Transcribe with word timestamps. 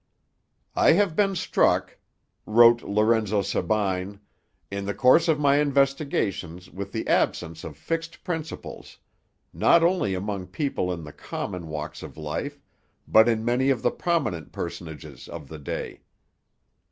'I 0.75 0.93
have 0.93 1.15
been 1.15 1.35
struck,' 1.35 1.99
wrote 2.47 2.81
Lorenzo 2.81 3.43
Sabine, 3.43 4.19
'in 4.71 4.85
the 4.85 4.95
course 4.95 5.27
of 5.27 5.39
my 5.39 5.57
investigations, 5.57 6.71
with 6.71 6.91
the 6.91 7.07
absence 7.07 7.63
of 7.63 7.77
fixed 7.77 8.23
principles, 8.23 8.97
not 9.53 9.83
only 9.83 10.15
among 10.15 10.47
people 10.47 10.91
in 10.91 11.03
the 11.03 11.13
common 11.13 11.67
walks 11.67 12.01
of 12.01 12.17
life, 12.17 12.59
but 13.07 13.29
in 13.29 13.45
many 13.45 13.69
of 13.69 13.83
the 13.83 13.91
prominent 13.91 14.51
personages 14.51 15.27
of 15.27 15.47
the 15.49 15.59
day.' 15.59 16.01